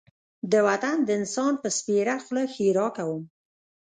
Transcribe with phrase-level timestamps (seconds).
[0.51, 3.21] د وطن د انسان په سپېره خوله ښېرا کوم.